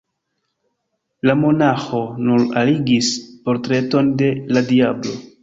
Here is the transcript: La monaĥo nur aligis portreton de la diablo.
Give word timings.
La 1.29 1.35
monaĥo 1.41 1.99
nur 2.29 2.47
aligis 2.63 3.11
portreton 3.45 4.11
de 4.25 4.33
la 4.57 4.67
diablo. 4.73 5.17